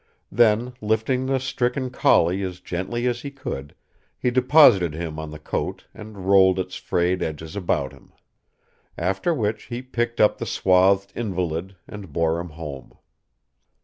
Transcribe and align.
Then, 0.31 0.73
lifting 0.81 1.27
the 1.27 1.39
stricken 1.39 1.91
collie 1.91 2.41
as 2.41 2.59
gently 2.59 3.05
as 3.05 3.21
he 3.21 3.29
could, 3.29 3.75
he 4.17 4.31
deposited 4.31 4.95
him 4.95 5.19
on 5.19 5.29
the 5.29 5.37
coat 5.37 5.85
and 5.93 6.25
rolled 6.27 6.57
its 6.57 6.73
frayed 6.73 7.21
edges 7.21 7.55
about 7.55 7.93
him. 7.93 8.11
After 8.97 9.31
which 9.31 9.65
he 9.65 9.83
picked 9.83 10.19
up 10.19 10.39
the 10.39 10.47
swathed 10.47 11.13
invalid 11.15 11.75
and 11.87 12.11
bore 12.11 12.39
him 12.39 12.49
home. 12.49 12.93